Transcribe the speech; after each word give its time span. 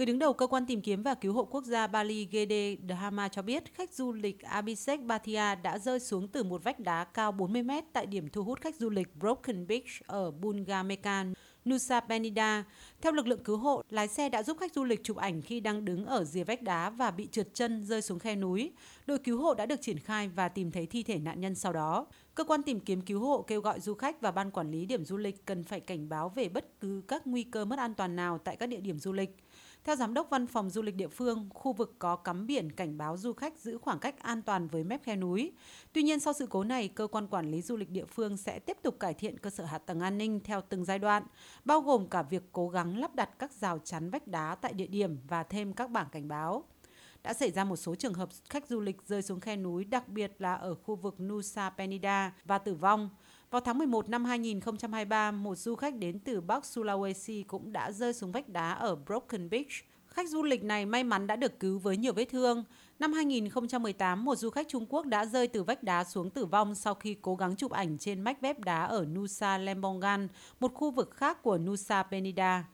Người 0.00 0.06
đứng 0.06 0.18
đầu 0.18 0.32
cơ 0.32 0.46
quan 0.46 0.66
tìm 0.66 0.80
kiếm 0.80 1.02
và 1.02 1.14
cứu 1.14 1.32
hộ 1.32 1.44
quốc 1.44 1.64
gia 1.64 1.86
Bali 1.86 2.28
Gede 2.30 2.76
Dharma 2.88 3.28
cho 3.28 3.42
biết 3.42 3.74
khách 3.74 3.94
du 3.94 4.12
lịch 4.12 4.42
Abhishek 4.42 5.00
Bhatia 5.00 5.54
đã 5.62 5.78
rơi 5.78 6.00
xuống 6.00 6.28
từ 6.28 6.42
một 6.42 6.64
vách 6.64 6.80
đá 6.80 7.04
cao 7.04 7.32
40 7.32 7.62
mét 7.62 7.84
tại 7.92 8.06
điểm 8.06 8.28
thu 8.28 8.42
hút 8.44 8.60
khách 8.60 8.76
du 8.76 8.90
lịch 8.90 9.16
Broken 9.16 9.66
Beach 9.66 10.06
ở 10.06 10.30
Bungamekan, 10.30 11.34
Nusa 11.68 12.00
Penida. 12.00 12.64
Theo 13.00 13.12
lực 13.12 13.26
lượng 13.26 13.44
cứu 13.44 13.56
hộ, 13.56 13.82
lái 13.90 14.08
xe 14.08 14.28
đã 14.28 14.42
giúp 14.42 14.56
khách 14.60 14.74
du 14.74 14.84
lịch 14.84 15.04
chụp 15.04 15.16
ảnh 15.16 15.42
khi 15.42 15.60
đang 15.60 15.84
đứng 15.84 16.06
ở 16.06 16.24
rìa 16.24 16.44
vách 16.44 16.62
đá 16.62 16.90
và 16.90 17.10
bị 17.10 17.28
trượt 17.32 17.54
chân 17.54 17.84
rơi 17.84 18.02
xuống 18.02 18.18
khe 18.18 18.36
núi. 18.36 18.72
Đội 19.06 19.18
cứu 19.18 19.40
hộ 19.40 19.54
đã 19.54 19.66
được 19.66 19.80
triển 19.82 19.98
khai 19.98 20.28
và 20.28 20.48
tìm 20.48 20.70
thấy 20.70 20.86
thi 20.86 21.02
thể 21.02 21.18
nạn 21.18 21.40
nhân 21.40 21.54
sau 21.54 21.72
đó. 21.72 22.06
Cơ 22.34 22.44
quan 22.44 22.62
tìm 22.62 22.80
kiếm 22.80 23.00
cứu 23.00 23.20
hộ 23.20 23.42
kêu 23.42 23.60
gọi 23.60 23.80
du 23.80 23.94
khách 23.94 24.20
và 24.20 24.30
ban 24.30 24.50
quản 24.50 24.70
lý 24.70 24.86
điểm 24.86 25.04
du 25.04 25.16
lịch 25.16 25.46
cần 25.46 25.64
phải 25.64 25.80
cảnh 25.80 26.08
báo 26.08 26.28
về 26.28 26.48
bất 26.48 26.80
cứ 26.80 27.02
các 27.08 27.26
nguy 27.26 27.42
cơ 27.42 27.64
mất 27.64 27.78
an 27.78 27.94
toàn 27.94 28.16
nào 28.16 28.38
tại 28.38 28.56
các 28.56 28.66
địa 28.66 28.80
điểm 28.80 28.98
du 28.98 29.12
lịch. 29.12 29.36
Theo 29.84 29.96
giám 29.96 30.14
đốc 30.14 30.30
văn 30.30 30.46
phòng 30.46 30.70
du 30.70 30.82
lịch 30.82 30.96
địa 30.96 31.08
phương, 31.08 31.48
khu 31.54 31.72
vực 31.72 31.94
có 31.98 32.16
cắm 32.16 32.46
biển 32.46 32.72
cảnh 32.72 32.98
báo 32.98 33.16
du 33.16 33.32
khách 33.32 33.58
giữ 33.58 33.78
khoảng 33.78 33.98
cách 33.98 34.22
an 34.22 34.42
toàn 34.42 34.68
với 34.68 34.84
mép 34.84 35.02
khe 35.02 35.16
núi. 35.16 35.52
Tuy 35.92 36.02
nhiên 36.02 36.20
sau 36.20 36.32
sự 36.32 36.46
cố 36.50 36.64
này, 36.64 36.88
cơ 36.88 37.06
quan 37.06 37.26
quản 37.26 37.50
lý 37.50 37.62
du 37.62 37.76
lịch 37.76 37.90
địa 37.90 38.04
phương 38.04 38.36
sẽ 38.36 38.58
tiếp 38.58 38.76
tục 38.82 39.00
cải 39.00 39.14
thiện 39.14 39.38
cơ 39.38 39.50
sở 39.50 39.64
hạ 39.64 39.78
tầng 39.78 40.00
an 40.00 40.18
ninh 40.18 40.40
theo 40.44 40.60
từng 40.68 40.84
giai 40.84 40.98
đoạn, 40.98 41.22
bao 41.64 41.80
gồm 41.80 42.08
cả 42.08 42.22
việc 42.22 42.42
cố 42.52 42.68
gắng 42.68 42.98
lắp 42.98 43.14
đặt 43.14 43.38
các 43.38 43.52
rào 43.52 43.78
chắn 43.78 44.10
vách 44.10 44.26
đá 44.26 44.54
tại 44.54 44.72
địa 44.72 44.86
điểm 44.86 45.18
và 45.28 45.42
thêm 45.42 45.72
các 45.72 45.90
bảng 45.90 46.08
cảnh 46.12 46.28
báo 46.28 46.64
đã 47.22 47.34
xảy 47.34 47.50
ra 47.50 47.64
một 47.64 47.76
số 47.76 47.94
trường 47.94 48.14
hợp 48.14 48.28
khách 48.50 48.66
du 48.66 48.80
lịch 48.80 48.96
rơi 49.06 49.22
xuống 49.22 49.40
khe 49.40 49.56
núi, 49.56 49.84
đặc 49.84 50.08
biệt 50.08 50.32
là 50.38 50.54
ở 50.54 50.74
khu 50.74 50.96
vực 50.96 51.20
Nusa 51.20 51.70
Penida 51.70 52.32
và 52.44 52.58
tử 52.58 52.74
vong. 52.74 53.10
Vào 53.50 53.60
tháng 53.60 53.78
11 53.78 54.08
năm 54.08 54.24
2023, 54.24 55.30
một 55.30 55.54
du 55.54 55.76
khách 55.76 55.96
đến 55.96 56.18
từ 56.18 56.40
Bắc 56.40 56.62
Sulawesi 56.62 57.44
cũng 57.46 57.72
đã 57.72 57.92
rơi 57.92 58.12
xuống 58.12 58.32
vách 58.32 58.48
đá 58.48 58.72
ở 58.72 58.96
Broken 58.96 59.50
Beach. 59.50 59.70
Khách 60.06 60.28
du 60.28 60.42
lịch 60.42 60.64
này 60.64 60.86
may 60.86 61.04
mắn 61.04 61.26
đã 61.26 61.36
được 61.36 61.60
cứu 61.60 61.78
với 61.78 61.96
nhiều 61.96 62.12
vết 62.12 62.24
thương. 62.24 62.64
Năm 62.98 63.12
2018, 63.12 64.24
một 64.24 64.34
du 64.34 64.50
khách 64.50 64.68
Trung 64.68 64.86
Quốc 64.88 65.06
đã 65.06 65.26
rơi 65.26 65.48
từ 65.48 65.62
vách 65.62 65.82
đá 65.82 66.04
xuống 66.04 66.30
tử 66.30 66.44
vong 66.44 66.74
sau 66.74 66.94
khi 66.94 67.16
cố 67.22 67.36
gắng 67.36 67.56
chụp 67.56 67.70
ảnh 67.70 67.98
trên 67.98 68.20
mách 68.20 68.40
vép 68.40 68.60
đá 68.60 68.84
ở 68.84 69.04
Nusa 69.04 69.58
Lembongan, 69.58 70.28
một 70.60 70.74
khu 70.74 70.90
vực 70.90 71.10
khác 71.10 71.42
của 71.42 71.58
Nusa 71.58 72.02
Penida. 72.02 72.64